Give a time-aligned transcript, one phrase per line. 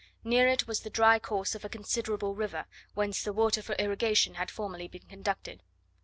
[0.23, 2.65] Near it was the dry course of a considerable river,
[2.95, 5.61] whence the water for irrigation had formerly been conducted.